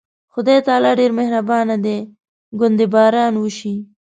[0.33, 1.97] خدای تعالی ډېر مهربانه دی،
[2.59, 3.75] ګوندې باران وشي.